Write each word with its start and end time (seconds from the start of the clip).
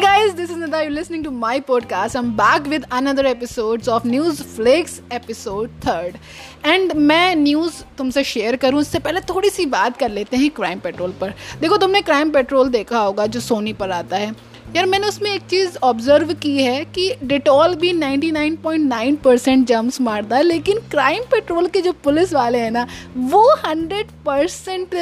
guys, 0.00 0.34
this 0.34 0.50
is 0.50 0.56
Nida. 0.56 0.82
You're 0.82 0.90
listening 0.90 1.22
to 1.22 1.30
my 1.30 1.60
podcast. 1.60 2.16
I'm 2.16 2.34
back 2.34 2.66
with 2.66 2.84
another 2.90 3.24
episodes 3.26 3.86
of 3.86 4.04
News 4.04 4.40
Flakes 4.42 5.00
episode 5.08 5.70
third. 5.80 6.16
And 6.66 6.92
मैं 6.92 7.34
news 7.36 7.82
तुमसे 7.98 8.24
share 8.24 8.56
करूँ 8.56 8.80
उससे 8.80 8.98
पहले 8.98 9.20
थोड़ी 9.30 9.50
सी 9.50 9.66
बात 9.66 9.96
कर 9.96 10.10
लेते 10.10 10.36
हैं 10.36 10.50
क्राइम 10.50 10.80
पेट्रोल 10.80 11.12
पर 11.20 11.34
देखो 11.60 11.76
तुमने 11.76 12.00
क्राइम 12.02 12.30
पेट्रोल 12.32 12.70
देखा 12.70 12.98
होगा 12.98 13.26
जो 13.26 13.40
सोनी 13.40 13.72
पर 13.72 13.90
आता 13.90 14.16
है 14.16 14.30
यार 14.76 14.86
मैंने 14.86 15.08
उसमें 15.08 15.30
एक 15.30 15.42
चीज़ 15.50 15.76
ऑब्ज़र्व 15.84 16.32
की 16.42 16.56
है 16.62 16.84
कि 16.94 17.14
डिटॉल 17.24 17.74
भी 17.76 17.92
99.9 17.98 19.16
परसेंट 19.24 19.66
जम्स 19.66 20.00
मारता 20.00 20.36
है 20.36 20.42
लेकिन 20.42 20.78
क्राइम 20.90 21.22
पेट्रोल 21.30 21.66
के 21.66 21.80
जो 21.80 21.92
पुलिस 22.04 22.32
वाले 22.34 22.58
हैं 22.58 22.70
ना 22.70 22.86
वो 23.16 23.44
100 23.56 24.02
परसेंट 24.26 24.94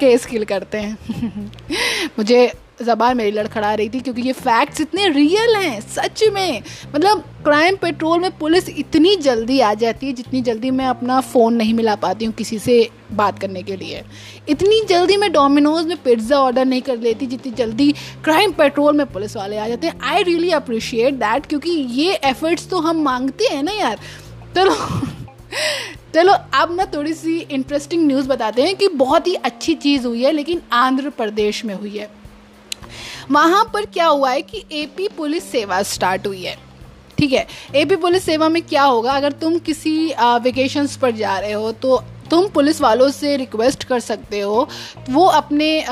केस 0.00 0.26
किल 0.26 0.44
करते 0.44 0.78
हैं 0.78 0.98
मुझे 2.18 2.50
ज़बान 2.82 3.16
मेरी 3.16 3.30
लड़खड़ा 3.30 3.72
रही 3.74 3.88
थी, 3.88 4.00
क्योंकि 4.00 4.22
ये 4.22 4.32
फैक्ट्स 4.32 4.80
इतने 4.80 5.08
रियल 5.08 5.54
हैं, 5.56 5.80
सच 5.80 6.22
में। 6.32 6.62
मतलब 6.94 7.24
क्राइम 7.44 7.76
पेट्रोल 7.76 8.20
में 8.20 8.30
पुलिस 8.38 8.68
इतनी 8.68 9.14
जल्दी 9.18 9.58
आ 9.60 9.72
जाती 9.74 10.06
है, 10.06 10.12
जितनी 10.12 10.40
जल्दी 10.42 10.70
मैं 10.70 10.86
अपना 10.86 11.20
फ़ोन 11.22 11.54
नहीं 11.54 11.74
मिला 11.74 11.94
पाती 11.96 12.24
हूँ 12.24 12.34
किसी 12.34 12.58
से 12.58 12.88
बात 13.12 13.38
करने 13.38 13.62
के 13.62 13.76
लिए। 13.76 14.02
इतनी 14.48 14.80
जल्दी 14.88 15.16
मैं 15.16 15.30
डोमिनोज 15.32 15.86
में 15.86 15.96
पिज़्ज़ा 16.02 16.38
ऑर्डर 16.38 16.64
नहीं 16.64 16.82
कर 16.82 16.98
लेती, 16.98 17.26
जितनी 17.26 17.52
जल्दी 17.52 17.92
क्राइम 18.24 18.52
पेट्रोल 18.52 18.96
में 18.96 19.06
पुलिस 19.06 19.36
वाले 19.36 19.58
आ 19.58 19.68
जाते 19.68 19.86
हैं। 19.86 20.00
आई 20.02 20.22
रियली 20.22 20.50
अप्रिशिएट 20.52 21.14
दैट 21.14 21.46
क्योंकि 21.46 21.70
ये 21.70 22.18
एफर्ट्स 22.24 22.68
तो 22.70 22.80
हम 22.80 23.02
मांगते 23.02 23.54
हैं 23.54 23.62
ना 23.62 23.72
यार। 23.72 23.98
चलो 24.56 24.74
चलो, 26.14 26.32
अब 26.54 26.74
ना 26.76 26.84
थोड़ी 26.94 27.12
सी 27.14 27.38
इंटरेस्टिंग 27.38 28.06
न्यूज़ 28.06 28.28
बताते 28.28 28.62
हैं 28.62 28.74
कि 28.76 28.88
बहुत 28.88 29.26
ही 29.26 29.34
अच्छी 29.34 29.74
चीज़ 29.74 30.06
हुई 30.06 30.22
है, 30.22 30.32
लेकिन 30.32 30.60
आंध्र 30.72 31.10
प्रदेश 31.10 31.64
में 31.64 31.74
हुई 31.74 31.90
है। 31.90 32.08
वहाँ 33.30 33.64
पर 33.74 33.84
क्या 33.86 34.06
हुआ 34.06 34.30
है 34.30 34.42
कि 34.42 34.64
एपी 34.72 35.08
पुलिस 35.08 35.50
सेवा 35.50 35.82
स्टार्ट 35.84 36.26
हुई 36.26 36.42
है। 36.42 36.56
ठीक 37.18 37.32
है? 37.32 37.46
एपी 37.74 37.96
पुलिस 37.96 38.24
सेवा 38.24 38.48
में 38.48 38.62
क्या 38.62 38.82
होगा? 38.82 39.12
अगर 39.12 39.32
तुम 39.34 39.58
किसी 39.60 39.92
वेकेशंस 40.42 40.96
पर 40.96 41.10
जा 41.12 41.38
रहे 41.38 41.52
हो 41.52 41.70
तो 41.72 42.02
तुम 42.30 42.46
पुलिस 42.48 42.80
वालों 42.80 43.08
से 43.10 43.36
रिक्वेस्ट 43.36 43.84
कर 43.84 44.00
सकते 44.00 44.40
हो। 44.40 44.68
वो 45.10 45.24
अपने 45.26 45.84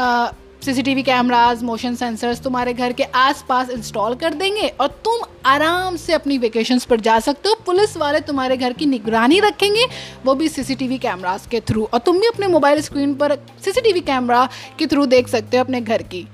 सीसीटीवी 0.64 1.02
कैमराज 1.02 1.62
मोशन 1.62 1.94
सेंसर्स 1.94 2.40
तुम्हारे 2.42 2.72
घर 2.74 2.92
के 2.92 3.02
आसपास 3.02 3.70
इंस्टॉल 3.70 4.14
कर 4.14 4.34
देंगे 4.34 4.66
और 4.70 4.88
तुम 5.04 5.20
आराम 5.46 5.96
से 5.96 6.12
अपनी 6.12 6.38
वेकेशंस 6.38 6.84
पर 6.84 7.00
जा 7.00 7.18
सकते 7.20 7.48
हो। 7.48 7.54
पुलिस 7.66 7.96
वाले 7.96 8.20
तुम्हारे 8.20 8.56
घर 8.56 8.72
की 8.72 8.86
निगरानी 8.86 9.40
रखेंगे, 9.40 9.86
वो 10.24 10.34
भी 10.34 10.48
सीसीटीवी 10.48 10.98
कैमराज 10.98 11.46
के 11.46 11.60
थ्रू 11.60 11.84
और 11.84 11.98
तुम 11.98 12.18
भी 12.18 12.26
अपने 12.26 12.46
मोबाइल 12.48 12.80
स्क्रीन 12.82 13.14
पर 13.14 13.36
सीसीटीवी 13.64 14.00
कैमरा 14.02 14.48
के 14.78 14.86
थ्रू 14.86 15.06
देख 15.06 15.28
सकते 15.28 15.56
हो 15.56 15.64
अपने 15.64 15.80
घर 15.80 16.02
की। 16.04 16.26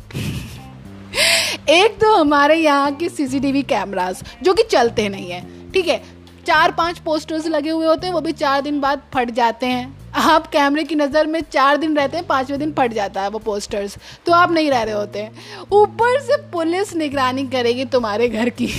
एक 1.71 1.93
तो 2.01 2.15
हमारे 2.15 2.55
यहाँ 2.55 2.91
के 2.97 3.09
सीसीटीवी 3.09 3.63
कैमरास 3.63 4.23
जो 4.43 4.53
कि 4.55 4.63
चलते 4.63 5.09
नहीं 5.09 5.31
है, 5.31 5.41
ठीक 5.73 5.87
है? 5.89 6.03
चार 6.47 6.73
पाँच 6.73 6.99
पोस्टर्स 6.99 7.47
लगे 7.47 7.71
हुए 7.71 7.87
होते 7.87 8.07
हैं, 8.07 8.15
वो 8.15 8.21
भी 8.21 8.33
चार 8.33 8.61
दिन 8.63 8.81
बाद 8.81 9.03
फट 9.15 9.31
जाते 9.31 9.67
हैं। 9.67 9.97
आप 10.15 10.47
कैमरे 10.47 10.83
की 10.85 10.95
नज़र 10.95 11.27
में 11.27 11.41
चार 11.43 11.77
दिन 11.77 11.97
रहते 11.97 12.17
हैं, 12.17 12.27
पाँचवें 12.27 12.59
दिन 12.59 12.73
फट 12.73 12.93
जाता 12.93 13.23
है 13.23 13.29
वो 13.29 13.39
पोस्टर्स 13.39 13.97
तो 14.27 14.33
आप 14.33 14.53
नहीं 14.53 14.71
रह 14.71 14.83
रहे 14.83 14.95
होते 14.95 15.29
ऊपर 15.73 16.21
से 16.21 16.37
पुलिस 16.53 16.95
निगरानी 16.97 17.47
करेगी 17.49 17.85
तुम्हारे 17.87 18.29
घर 18.29 18.49
की। 18.51 18.67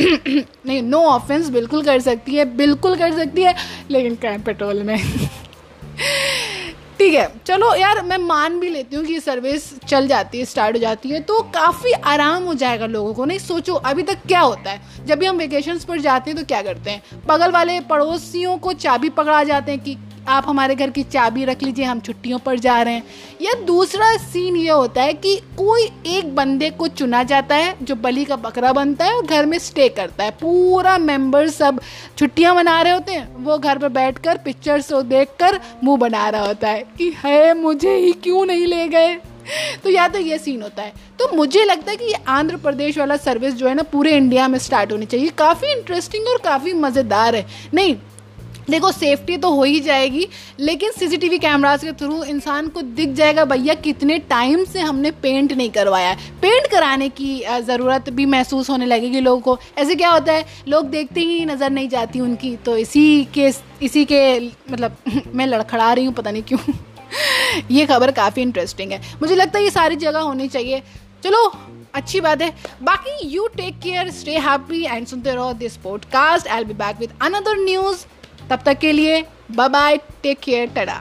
नहीं 0.00 0.80
नो 0.82 1.00
ऑफेंस 1.00 1.48
बिल्कुल 1.50 1.82
कर 1.84 2.00
सकती 2.00 2.34
है, 2.34 2.44
बिल्कुल 2.56 2.96
कर 2.96 3.16
सकती 3.16 3.42
है, 3.42 3.54
लेकिन 3.90 4.14
क्राइम 4.16 4.42
पेट्रोल 4.42 4.82
में। 4.82 4.98
ठीक 7.08 7.16
है। 7.16 7.28
चलो 7.46 7.74
यार, 7.74 8.02
मैं 8.02 8.16
मान 8.18 8.58
भी 8.60 8.68
लेती 8.68 8.96
हूँ 8.96 9.04
कि 9.04 9.20
सर्विस 9.20 9.62
चल 9.80 10.08
जाती 10.08 10.38
है 10.38 10.44
स्टार्ट 10.44 10.76
हो 10.76 10.80
जाती 10.80 11.08
है 11.08 11.20
तो 11.20 11.40
काफ़ी 11.54 11.92
आराम 11.92 12.44
हो 12.44 12.54
जाएगा 12.54 12.86
लोगों 12.86 13.14
को। 13.14 13.24
नहीं, 13.24 13.38
सोचो, 13.38 13.74
अभी 13.74 14.02
तक 14.02 14.18
क्या 14.26 14.40
होता 14.40 14.70
है? 14.70 15.06
जब 15.06 15.18
भी 15.18 15.26
हम 15.26 15.36
वेकेशंस 15.36 15.84
पर 15.84 16.00
जाते 16.00 16.30
हैं 16.30 16.38
तो 16.40 16.44
क्या 16.46 16.60
करते 16.62 16.90
हैं? 16.90 17.02
बगल 17.26 17.50
वाले 17.50 17.80
पड़ोसियों 17.80 18.56
को 18.58 18.72
चाबी 18.72 19.08
पकड़ा 19.10 19.42
जाते 19.44 19.72
हैं 19.72 19.80
कि 19.80 19.96
आप 20.28 20.48
हमारे 20.48 20.74
घर 20.74 20.90
की 20.90 21.02
चाबी 21.02 21.44
रख 21.44 21.62
लीजिए, 21.62 21.84
हम 21.84 22.00
छुट्टियों 22.00 22.38
पर 22.38 22.58
जा 22.58 22.80
रहे 22.82 22.94
हैं। 22.94 23.02
या 23.42 23.52
दूसरा 23.64 24.16
सीन 24.16 24.56
ये 24.56 24.70
होता 24.70 25.02
है 25.02 25.12
कि 25.14 25.36
कोई 25.58 25.88
एक 26.06 26.34
बंदे 26.34 26.70
को 26.70 26.88
चुना 26.88 27.22
जाता 27.22 27.56
है, 27.56 27.74
जो 27.82 27.94
बलि 27.94 28.24
का 28.24 28.36
बकरा 28.36 28.72
बनता 28.72 29.04
है 29.04 29.14
और 29.14 29.26
घर 29.26 29.46
में 29.46 29.58
स्टे 29.58 29.88
करता 29.88 30.24
है। 30.24 30.30
पूरा 30.30 30.98
मेंबर 30.98 31.48
सब 31.48 31.80
छुट्टियाँ 32.18 32.54
मना 32.54 32.80
रहे 32.82 32.92
होते 32.92 33.12
हैं। 33.12 33.44
वो 33.44 33.58
घर 33.58 33.78
पर 33.78 33.88
बैठ 33.88 34.18
कर 34.18 34.38
पिक्चर्स 34.38 34.92
को 34.92 35.02
देख 35.02 35.28
कर 35.40 35.60
मुँह 35.84 35.98
बना 35.98 36.28
रहा 36.28 36.46
होता 36.46 36.68
है 36.68 36.84
कि, 36.98 37.12
है, 37.24 37.54
मुझे 37.54 37.96
ही 37.96 38.12
क्यों 38.12 38.44
नहीं 38.46 38.66
ले 38.66 38.86
गए? 38.88 39.16
तो 39.84 39.90
या 39.90 40.06
तो 40.08 40.18
ये 40.18 40.38
सीन 40.38 40.62
होता 40.62 40.82
है। 40.82 40.92
तो 41.18 41.28
मुझे 41.36 41.64
लगता 41.64 41.90
है 41.90 41.96
कि 41.96 42.04
ये 42.04 42.18
आंध्र 42.28 42.56
प्रदेश 42.56 42.98
वाला 42.98 43.16
सर्विस 43.16 43.54
जो 43.54 43.68
है 43.68 43.74
ना, 43.74 43.82
पूरे 43.82 44.16
इंडिया 44.16 44.48
में 44.48 44.58
स्टार्ट 44.58 44.92
होनी 44.92 45.06
चाहिए। 45.06 45.28
काफ़ी 45.28 45.72
इंटरेस्टिंग 45.72 46.28
और 46.28 46.38
काफ़ी 46.44 46.72
मज़ेदार 46.72 47.34
है। 47.34 47.46
नहीं 47.74 47.96
देखो 48.70 48.90
सेफ्टी 48.92 49.36
तो 49.36 49.50
हो 49.50 49.62
ही 49.62 49.80
जाएगी, 49.80 50.26
लेकिन 50.60 50.90
सीसीटीवी 50.90 51.38
कैमरास 51.38 51.84
के 51.84 51.92
थ्रू 51.94 52.22
इंसान 52.24 52.68
को 52.68 52.82
दिख 52.82 53.12
जाएगा, 53.12 53.44
भैया, 53.44 53.74
कितने 53.76 54.18
टाइम 54.28 54.64
से 54.64 54.80
हमने 54.80 55.10
पेंट 55.12 55.52
नहीं 55.52 55.70
करवाया 55.70 56.14
पेंट 56.42 56.66
कराने 56.70 57.08
की 57.10 57.40
ज़रूरत 57.60 58.10
भी 58.10 58.26
महसूस 58.26 58.70
होने 58.70 58.86
लगेगी 58.86 59.20
लोगों 59.20 59.40
को। 59.40 59.58
ऐसे 59.78 59.94
क्या 59.94 60.10
होता 60.10 60.32
है, 60.32 60.44
लोग 60.68 60.86
देखते 60.88 61.20
ही 61.20 61.44
नज़र 61.46 61.70
नहीं 61.70 61.88
जाती 61.88 62.20
उनकी 62.20 62.54
तो 62.58 62.76
इसी 62.76 63.24
के 63.34 63.50
इसी 63.82 64.04
के 64.04 64.38
मतलब 64.40 64.96
मैं 65.34 65.46
लड़खड़ा 65.46 65.92
रही 65.92 66.04
हूँ, 66.04 66.14
पता 66.14 66.30
नहीं 66.30 66.42
क्यों। 66.42 66.58
ये 67.70 67.86
खबर 67.86 68.10
काफ़ी 68.12 68.42
इंटरेस्टिंग 68.42 68.92
है। 68.92 69.00
मुझे 69.22 69.34
लगता 69.34 69.58
है 69.58 69.64
ये 69.64 69.70
सारी 69.70 69.96
जगह 69.96 70.20
होनी 70.20 70.48
चाहिए। 70.48 70.82
चलो, 71.24 71.46
अच्छी 71.94 72.20
बात 72.20 72.42
है। 72.42 72.50
बाकी 72.82 73.28
you 73.28 73.46
take 73.56 73.78
care 73.80 74.10
stay 74.10 74.36
happy 74.40 74.84
and 74.84 75.06
सुनते 75.06 75.34
रहो 75.34 75.52
this 75.54 75.76
podcast 75.78 76.48
I 76.48 76.64
be 76.64 76.74
back 76.76 76.98
with 77.00 77.12
another 77.22 77.64
news 77.64 78.04
तब 78.50 78.62
तक 78.66 78.78
के 78.78 78.92
लिए 78.92 79.22
bye 79.56 79.68
bye 79.68 79.96
take 80.22 80.40
care 80.40 80.68
tada 80.76 80.98